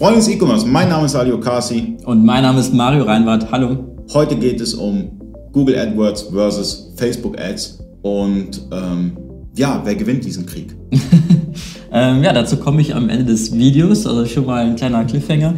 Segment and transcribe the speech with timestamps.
[0.00, 1.98] Freunde des E-Commerce, mein Name ist Ali Okasi.
[2.06, 3.52] Und mein Name ist Mario Reinwart.
[3.52, 3.84] Hallo.
[4.14, 5.10] Heute geht es um
[5.52, 9.18] Google AdWords versus Facebook Ads und ähm,
[9.54, 10.74] ja, wer gewinnt diesen Krieg?
[11.92, 15.56] ähm, ja, dazu komme ich am Ende des Videos, also schon mal ein kleiner Cliffhanger.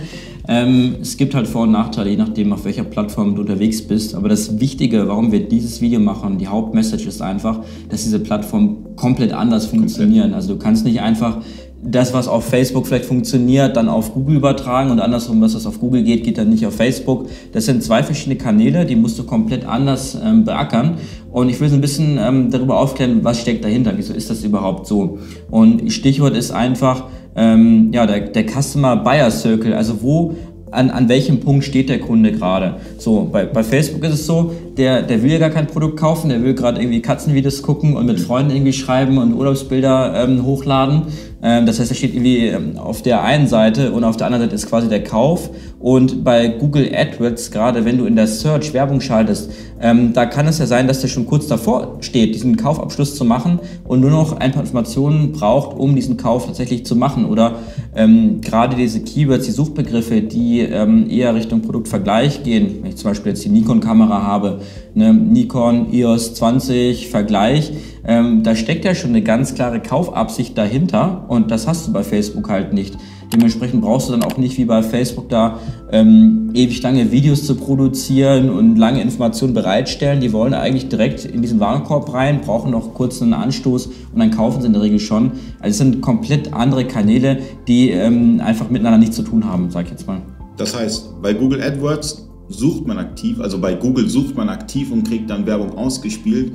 [0.49, 4.17] Ähm, es gibt halt Vor- und Nachteile, je nachdem, auf welcher Plattform du unterwegs bist.
[4.17, 8.97] Aber das Wichtige, warum wir dieses Video machen, die Hauptmessage ist einfach, dass diese Plattformen
[8.97, 10.35] komplett anders funktionieren.
[10.35, 11.39] Also du kannst nicht einfach
[11.85, 15.81] das, was auf Facebook vielleicht funktioniert, dann auf Google übertragen und andersrum, was das auf
[15.81, 17.27] Google geht, geht dann nicht auf Facebook.
[17.53, 20.99] Das sind zwei verschiedene Kanäle, die musst du komplett anders ähm, beackern.
[21.33, 24.45] Und ich will so ein bisschen ähm, darüber aufklären, was steckt dahinter, wieso ist das
[24.45, 25.19] überhaupt so.
[25.51, 27.05] Und Stichwort ist einfach,
[27.35, 30.37] ähm, ja, der, der Customer Buyer Circle, also wo
[30.73, 32.77] an, an welchem Punkt steht der Kunde gerade.
[32.99, 36.31] So, bei, bei Facebook ist es so, der, der will ja gar kein Produkt kaufen,
[36.31, 41.03] der will gerade irgendwie Katzenvideos gucken und mit Freunden irgendwie schreiben und Urlaubsbilder ähm, hochladen.
[41.43, 44.45] Ähm, das heißt, er steht irgendwie ähm, auf der einen Seite und auf der anderen
[44.45, 45.51] Seite ist quasi der Kauf.
[45.81, 49.51] Und bei Google AdWords, gerade wenn du in der Search Werbung schaltest,
[49.83, 53.25] ähm, da kann es ja sein, dass der schon kurz davor steht, diesen Kaufabschluss zu
[53.25, 57.25] machen und nur noch ein paar Informationen braucht, um diesen Kauf tatsächlich zu machen.
[57.25, 57.57] Oder
[57.97, 63.11] ähm, gerade diese Keywords, die Suchbegriffe, die ähm, eher Richtung Produktvergleich gehen, wenn ich zum
[63.11, 64.61] Beispiel jetzt die Nikon-Kamera habe,
[64.95, 67.73] ne, Nikon EOS 20 Vergleich,
[68.07, 72.05] ähm, da steckt ja schon eine ganz klare Kaufabsicht dahinter und das hast du bei
[72.05, 72.97] Facebook halt nicht.
[73.33, 75.59] Dementsprechend brauchst du dann auch nicht wie bei Facebook da
[75.91, 80.21] ähm, ewig lange Videos zu produzieren und lange Informationen bereitstellen.
[80.21, 84.31] Die wollen eigentlich direkt in diesen Warenkorb rein, brauchen noch kurz einen Anstoß und dann
[84.31, 85.33] kaufen sie in der Regel schon.
[85.61, 87.39] Also es sind komplett andere Kanäle,
[87.69, 90.21] die ähm, einfach miteinander nichts zu tun haben, sag ich jetzt mal.
[90.59, 95.09] Das heißt, bei Google AdWords sucht man aktiv, also bei Google sucht man aktiv und
[95.09, 96.53] kriegt dann Werbung ausgespielt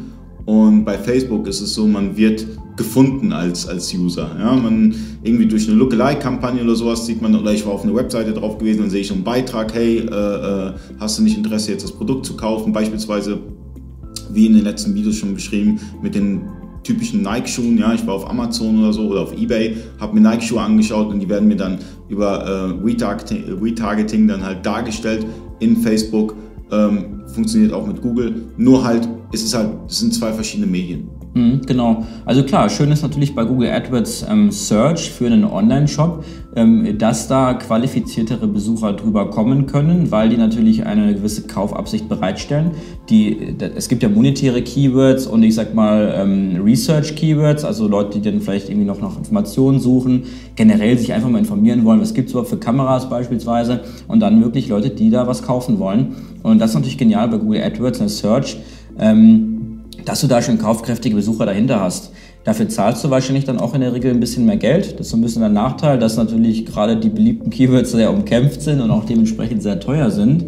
[0.47, 4.33] und bei Facebook ist es so, man wird gefunden als, als User.
[4.39, 7.93] Ja, man irgendwie durch eine Lookalike-Kampagne oder sowas sieht man, oder ich war auf eine
[7.93, 11.73] Webseite drauf gewesen, dann sehe ich einen Beitrag, hey, äh, äh, hast du nicht Interesse,
[11.73, 12.71] jetzt das Produkt zu kaufen?
[12.71, 13.39] Beispielsweise,
[14.31, 16.43] wie in den letzten Videos schon beschrieben, mit den
[16.81, 17.77] typischen Nike-Schuhen.
[17.77, 21.19] Ja, ich war auf Amazon oder so oder auf Ebay, habe mir Nike-Schuhe angeschaut und
[21.19, 25.25] die werden mir dann über äh, Retargeting, Retargeting dann halt dargestellt
[25.59, 26.35] in Facebook.
[26.71, 28.51] Ähm, funktioniert auch mit Google.
[28.57, 31.09] Nur halt, es ist halt, es sind zwei verschiedene Medien.
[31.37, 32.03] Mhm, genau.
[32.25, 36.23] Also klar, schön ist natürlich bei Google AdWords ähm, Search für einen Online-Shop,
[36.55, 42.71] ähm, dass da qualifiziertere Besucher drüber kommen können, weil die natürlich eine gewisse Kaufabsicht bereitstellen.
[43.09, 48.31] Die, es gibt ja monetäre Keywords und ich sag mal ähm, Research-Keywords, also Leute, die
[48.31, 50.23] dann vielleicht irgendwie noch nach Informationen suchen,
[50.55, 54.41] generell sich einfach mal informieren wollen, was gibt es überhaupt für Kameras beispielsweise und dann
[54.41, 56.15] wirklich Leute, die da was kaufen wollen.
[56.41, 58.57] Und das ist natürlich genial bei Google AdWords in Search.
[58.99, 59.57] Ähm,
[60.07, 62.11] dass du da schon kaufkräftige Besucher dahinter hast.
[62.45, 64.97] Dafür zahlst du wahrscheinlich dann auch in der Regel ein bisschen mehr Geld.
[64.97, 68.79] Das ist ein bisschen der Nachteil, dass natürlich gerade die beliebten Keywords sehr umkämpft sind
[68.79, 70.45] und auch dementsprechend sehr teuer sind.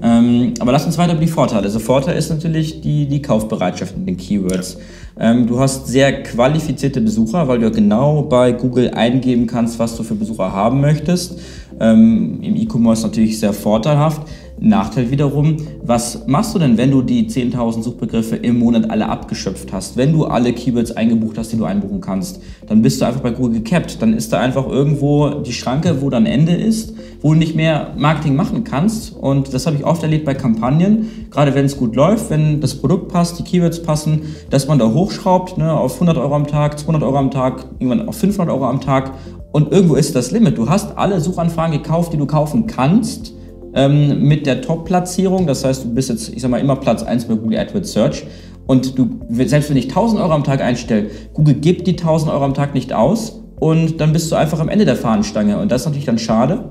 [0.00, 1.64] Ähm, aber lass uns weiter über die Vorteile.
[1.64, 4.78] Also Vorteil ist natürlich die, die Kaufbereitschaft in den Keywords.
[5.18, 10.04] Ähm, du hast sehr qualifizierte Besucher, weil du genau bei Google eingeben kannst, was du
[10.04, 11.38] für Besucher haben möchtest.
[11.80, 14.22] Ähm, Im E-Commerce natürlich sehr vorteilhaft.
[14.62, 19.72] Nachteil wiederum, was machst du denn, wenn du die 10.000 Suchbegriffe im Monat alle abgeschöpft
[19.72, 19.96] hast?
[19.96, 23.30] Wenn du alle Keywords eingebucht hast, die du einbuchen kannst, dann bist du einfach bei
[23.30, 24.02] Google gecapped.
[24.02, 27.94] Dann ist da einfach irgendwo die Schranke, wo dann Ende ist, wo du nicht mehr
[27.96, 29.16] Marketing machen kannst.
[29.16, 32.74] Und das habe ich oft erlebt bei Kampagnen, gerade wenn es gut läuft, wenn das
[32.74, 36.78] Produkt passt, die Keywords passen, dass man da hochschraubt ne, auf 100 Euro am Tag,
[36.78, 39.12] 200 Euro am Tag, irgendwann auf 500 Euro am Tag.
[39.52, 40.58] Und irgendwo ist das Limit.
[40.58, 43.32] Du hast alle Suchanfragen gekauft, die du kaufen kannst
[43.74, 45.46] ähm, mit der Top-Platzierung.
[45.46, 48.24] Das heißt, du bist jetzt, ich sag mal, immer Platz 1 bei Google AdWords Search.
[48.66, 52.44] Und du, selbst wenn ich 1000 Euro am Tag einstelle, Google gibt die 1000 Euro
[52.44, 55.58] am Tag nicht aus und dann bist du einfach am Ende der Fahnenstange.
[55.58, 56.70] Und das ist natürlich dann schade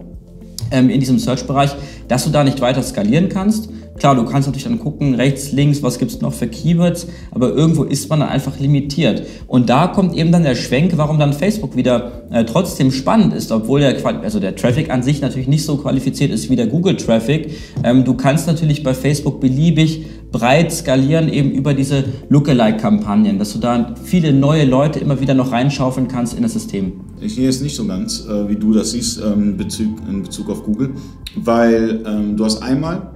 [0.71, 1.75] ähm, in diesem Search-Bereich,
[2.07, 3.69] dass du da nicht weiter skalieren kannst.
[3.99, 7.49] Klar, du kannst natürlich dann gucken, rechts, links, was gibt es noch für Keywords, aber
[7.49, 9.23] irgendwo ist man dann einfach limitiert.
[9.47, 13.51] Und da kommt eben dann der Schwenk, warum dann Facebook wieder äh, trotzdem spannend ist,
[13.51, 17.51] obwohl der, also der Traffic an sich natürlich nicht so qualifiziert ist wie der Google-Traffic.
[17.83, 23.59] Ähm, du kannst natürlich bei Facebook beliebig breit skalieren, eben über diese Lookalike-Kampagnen, dass du
[23.59, 26.93] da viele neue Leute immer wieder noch reinschaufeln kannst in das System.
[27.19, 30.49] Ich sehe es nicht so ganz, äh, wie du das siehst ähm, Bezug, in Bezug
[30.49, 30.91] auf Google,
[31.35, 33.11] weil ähm, du hast einmal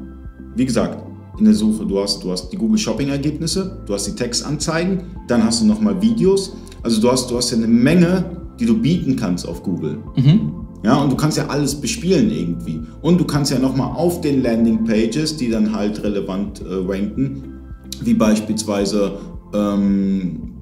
[0.55, 1.03] wie gesagt,
[1.39, 5.03] in der Suche, du hast, du hast die Google Shopping Ergebnisse, du hast die Textanzeigen,
[5.27, 6.55] dann hast du nochmal Videos.
[6.83, 8.25] Also du hast, du hast ja eine Menge,
[8.59, 9.97] die du bieten kannst auf Google.
[10.15, 10.51] Mhm.
[10.83, 12.81] Ja, und du kannst ja alles bespielen irgendwie.
[13.01, 17.61] Und du kannst ja nochmal auf den Landing Pages, die dann halt relevant äh, ranken,
[18.01, 19.13] wie beispielsweise,
[19.53, 20.53] ähm,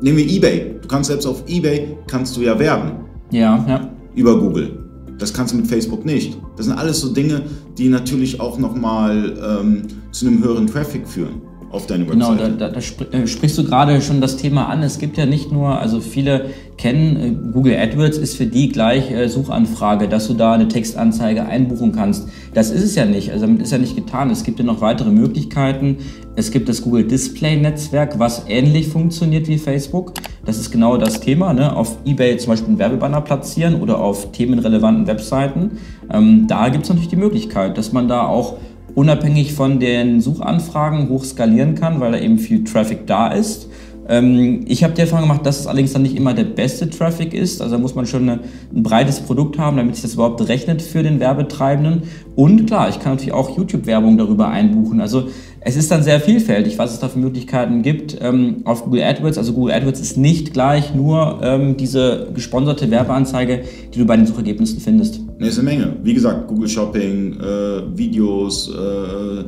[0.00, 0.76] nehmen wir eBay.
[0.80, 2.92] Du kannst selbst auf eBay, kannst du ja werben.
[3.32, 3.90] Ja, ja.
[4.14, 4.83] Über Google.
[5.18, 6.36] Das kannst du mit Facebook nicht.
[6.56, 7.42] Das sind alles so Dinge,
[7.78, 11.42] die natürlich auch nochmal ähm, zu einem höheren Traffic führen
[11.74, 12.36] auf deine Webseite.
[12.36, 14.82] Genau, da, da, da, äh, sprichst du gerade schon das Thema an.
[14.82, 19.10] Es gibt ja nicht nur, also viele kennen, äh, Google AdWords ist für die gleich
[19.10, 22.28] äh, Suchanfrage, dass du da eine Textanzeige einbuchen kannst.
[22.54, 24.30] Das ist es ja nicht, also damit ist ja nicht getan.
[24.30, 25.98] Es gibt ja noch weitere Möglichkeiten.
[26.36, 30.14] Es gibt das Google Display Netzwerk, was ähnlich funktioniert wie Facebook.
[30.44, 31.52] Das ist genau das Thema.
[31.54, 31.74] Ne?
[31.74, 35.78] Auf eBay zum Beispiel einen Werbebanner platzieren oder auf themenrelevanten Webseiten.
[36.12, 38.56] Ähm, da gibt es natürlich die Möglichkeit, dass man da auch
[38.94, 43.68] unabhängig von den Suchanfragen hoch skalieren kann, weil da eben viel Traffic da ist.
[44.08, 47.32] Ähm, ich habe die Erfahrung gemacht, dass es allerdings dann nicht immer der beste Traffic
[47.32, 47.60] ist.
[47.60, 48.40] Also da muss man schon eine,
[48.74, 52.02] ein breites Produkt haben, damit sich das überhaupt rechnet für den Werbetreibenden.
[52.34, 55.00] Und klar, ich kann natürlich auch YouTube-Werbung darüber einbuchen.
[55.00, 55.28] Also
[55.60, 59.38] es ist dann sehr vielfältig, was es da für Möglichkeiten gibt ähm, auf Google AdWords.
[59.38, 63.62] Also Google AdWords ist nicht gleich nur ähm, diese gesponserte Werbeanzeige,
[63.94, 65.20] die du bei den Suchergebnissen findest.
[65.38, 65.96] Ne, ist eine Menge.
[66.02, 69.44] Wie gesagt, Google Shopping, äh, Videos, äh,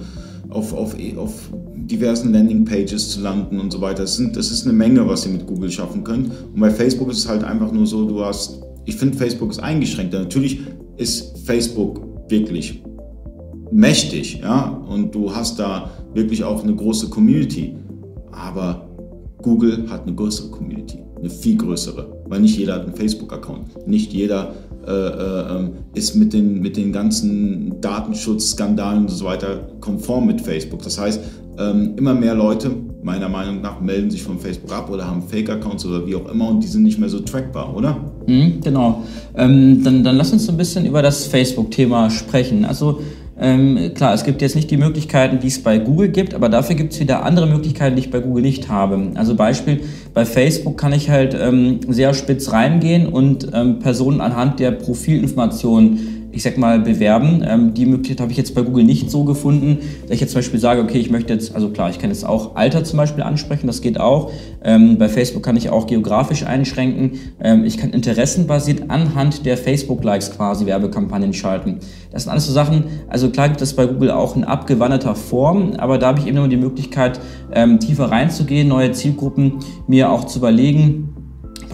[0.49, 1.51] auf, auf, auf
[1.87, 4.03] diversen Landingpages zu landen und so weiter.
[4.03, 6.31] Das, sind, das ist eine Menge, was ihr mit Google schaffen könnt.
[6.55, 9.61] Und bei Facebook ist es halt einfach nur so, du hast, ich finde Facebook ist
[9.61, 10.21] eingeschränkter.
[10.21, 10.61] Natürlich
[10.97, 12.83] ist Facebook wirklich
[13.71, 17.77] mächtig, ja, und du hast da wirklich auch eine große Community.
[18.33, 18.89] Aber
[19.43, 23.87] Google hat eine größere Community, eine viel größere, weil nicht jeder hat einen Facebook-Account.
[23.87, 24.55] Nicht jeder
[24.87, 30.41] äh, äh, ähm, ist mit den, mit den ganzen Datenschutzskandalen und so weiter konform mit
[30.41, 30.83] Facebook.
[30.83, 31.21] Das heißt,
[31.59, 32.71] ähm, immer mehr Leute,
[33.03, 36.49] meiner Meinung nach, melden sich von Facebook ab oder haben Fake-Accounts oder wie auch immer
[36.49, 37.97] und die sind nicht mehr so trackbar, oder?
[38.27, 39.05] Mhm, genau.
[39.37, 42.65] Ähm, dann, dann lass uns ein bisschen über das Facebook-Thema sprechen.
[42.65, 43.01] Also
[43.39, 46.75] ähm, klar, es gibt jetzt nicht die Möglichkeiten, die es bei Google gibt, aber dafür
[46.75, 49.11] gibt es wieder andere Möglichkeiten, die ich bei Google nicht habe.
[49.15, 49.83] Also Beispiel,
[50.15, 56.16] bei Facebook kann ich halt ähm, sehr spitz reingehen und ähm, Personen anhand der Profilinformationen
[56.37, 57.43] ich sag mal, bewerben.
[57.47, 60.41] Ähm, die Möglichkeit habe ich jetzt bei Google nicht so gefunden, dass ich jetzt zum
[60.41, 63.25] Beispiel sage, okay, ich möchte jetzt, also klar, ich kann jetzt auch Alter zum Beispiel
[63.25, 64.31] ansprechen, das geht auch.
[64.63, 67.13] Ähm, bei Facebook kann ich auch geografisch einschränken.
[67.43, 71.79] Ähm, ich kann interessenbasiert anhand der Facebook-Likes quasi Werbekampagnen schalten.
[72.13, 75.73] Das sind alles so Sachen, also klar gibt es bei Google auch in abgewandelter Form,
[75.79, 77.19] aber da habe ich eben immer die Möglichkeit,
[77.55, 79.55] ähm, tiefer reinzugehen, neue Zielgruppen
[79.87, 81.16] mir auch zu überlegen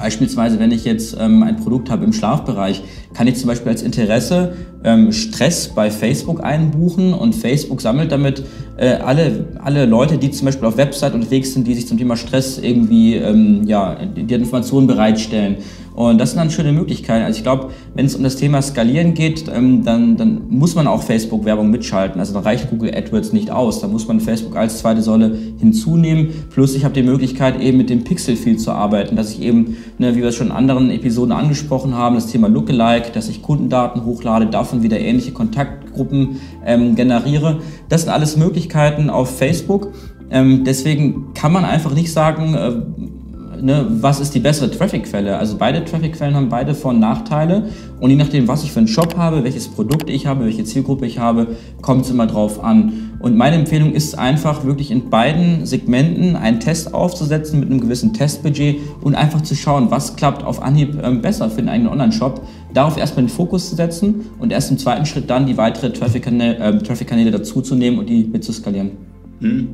[0.02, 2.82] Beispielsweise, wenn ich jetzt ähm, ein Produkt habe im Schlafbereich,
[3.14, 8.44] kann ich zum Beispiel als Interesse ähm, Stress bei Facebook einbuchen und Facebook sammelt damit
[8.76, 12.16] äh, alle, alle Leute, die zum Beispiel auf Website unterwegs sind, die sich zum Thema
[12.16, 15.56] Stress irgendwie ähm, ja, die Informationen bereitstellen.
[15.94, 17.24] Und das sind dann schöne Möglichkeiten.
[17.24, 20.86] Also ich glaube, wenn es um das Thema Skalieren geht, ähm, dann, dann muss man
[20.86, 22.18] auch Facebook-Werbung mitschalten.
[22.18, 23.80] Also dann reicht Google AdWords nicht aus.
[23.80, 26.30] Da muss man Facebook als zweite Säule hinzunehmen.
[26.50, 29.76] Plus ich habe die Möglichkeit, eben mit dem Pixel viel zu arbeiten, dass ich eben,
[29.98, 33.42] ne, wie wir es schon in anderen Episoden angesprochen haben, das Thema Lookalike, dass ich
[33.42, 37.60] Kundendaten hochlade, davon wieder ähnliche Kontaktgruppen ähm, generiere.
[37.88, 39.92] Das sind alles Möglichkeiten auf Facebook.
[40.30, 45.36] Ähm, deswegen kann man einfach nicht sagen, äh, ne, was ist die bessere Traffic-Quelle?
[45.36, 47.68] Also beide Traffic-Quellen haben beide Vor- und Nachteile
[48.00, 51.04] und je nachdem, was ich für einen Shop habe, welches Produkt ich habe, welche Zielgruppe
[51.06, 51.48] ich habe,
[51.82, 53.01] kommt es immer drauf an.
[53.22, 58.12] Und meine Empfehlung ist einfach wirklich in beiden Segmenten einen Test aufzusetzen mit einem gewissen
[58.12, 62.44] Testbudget und einfach zu schauen, was klappt auf Anhieb ähm, besser für den eigenen Online-Shop.
[62.74, 66.56] Darauf erstmal den Fokus zu setzen und erst im zweiten Schritt dann die weitere Traffic-Kanäle
[66.56, 68.90] äh, Traffic dazuzunehmen und die mitzuskalieren.
[69.38, 69.68] Hm.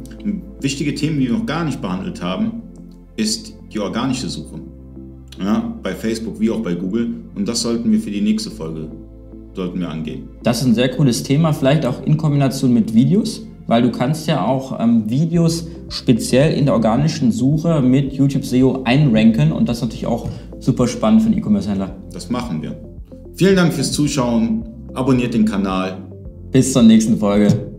[0.61, 2.63] Wichtige Themen, die wir noch gar nicht behandelt haben,
[3.17, 4.61] ist die organische Suche.
[5.41, 7.15] Ja, bei Facebook wie auch bei Google.
[7.35, 8.91] Und das sollten wir für die nächste Folge
[9.55, 10.29] sollten wir angehen.
[10.43, 14.27] Das ist ein sehr cooles Thema, vielleicht auch in Kombination mit Videos, weil du kannst
[14.27, 19.79] ja auch ähm, Videos speziell in der organischen Suche mit YouTube SEO einranken und das
[19.79, 20.29] ist natürlich auch
[20.59, 21.97] super spannend für einen E-Commerce-Händler.
[22.13, 22.77] Das machen wir.
[23.35, 24.65] Vielen Dank fürs Zuschauen.
[24.95, 25.99] Abonniert den Kanal.
[26.51, 27.78] Bis zur nächsten Folge.